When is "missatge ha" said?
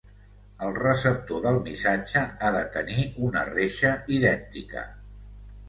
1.67-2.51